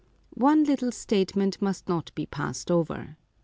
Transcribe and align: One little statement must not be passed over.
One 0.33 0.63
little 0.63 0.91
statement 0.91 1.61
must 1.61 1.87
not 1.87 2.11
be 2.15 2.25
passed 2.25 2.71
over. 2.71 3.17